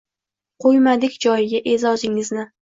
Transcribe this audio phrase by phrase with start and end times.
[0.65, 2.51] Qo’ymadik joyiga e’zozingizni